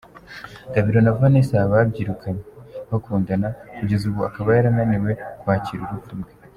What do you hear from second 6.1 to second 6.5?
rwe.